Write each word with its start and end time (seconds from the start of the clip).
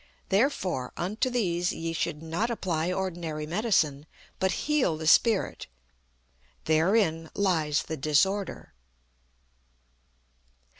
Therefore 0.29 0.93
unto 0.97 1.29
these 1.29 1.71
ye 1.71 1.93
should 1.93 2.23
not 2.23 2.49
apply 2.49 2.91
ordinary 2.91 3.45
medicine, 3.45 4.07
but 4.39 4.51
heal 4.65 4.97
the 4.97 5.05
spirit 5.05 5.67
therein 6.65 7.29
lies 7.35 7.83
the 7.83 7.97
disorder." 7.97 8.73